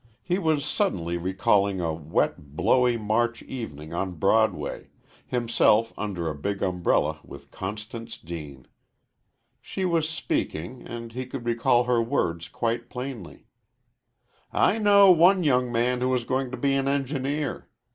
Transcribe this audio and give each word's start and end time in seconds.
He 0.23 0.39
was 0.39 0.65
suddenly 0.65 1.15
recalling 1.15 1.79
a 1.79 1.93
wet, 1.93 2.55
blowy 2.55 2.97
March 2.97 3.43
evening 3.43 3.93
on 3.93 4.13
Broadway 4.15 4.87
himself 5.27 5.93
under 5.95 6.27
a 6.27 6.33
big 6.33 6.63
umbrella 6.63 7.19
with 7.23 7.51
Constance 7.51 8.17
Deane. 8.17 8.65
She 9.61 9.85
was 9.85 10.09
speaking, 10.09 10.87
and 10.87 11.11
he 11.13 11.27
could 11.27 11.45
recall 11.45 11.83
her 11.83 12.01
words 12.01 12.47
quite 12.47 12.89
plainly: 12.89 13.45
"I 14.51 14.79
know 14.79 15.11
one 15.11 15.43
young 15.43 15.71
man 15.71 16.01
who 16.01 16.11
is 16.15 16.23
going 16.23 16.49
to 16.49 16.57
be 16.57 16.73
an 16.73 16.87
engineer. 16.87 17.69